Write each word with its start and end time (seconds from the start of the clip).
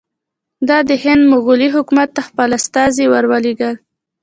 ده 0.67 0.77
د 0.89 0.91
هند 1.03 1.21
مغولي 1.33 1.69
حکومت 1.75 2.09
ته 2.15 2.21
خپل 2.27 2.49
استازي 2.59 3.05
ور 3.09 3.25
ولېږل. 3.31 3.75